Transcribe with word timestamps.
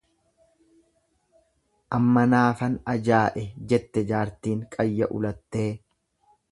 Ammanaafan 1.97 2.79
ajaa'e 2.95 3.47
jette 3.75 4.05
jaartiin 4.13 4.67
qayya 4.77 5.13
ulattee. 5.21 5.69